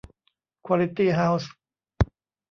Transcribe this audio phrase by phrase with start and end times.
[0.65, 1.51] ควอลิตี้เฮ้าส์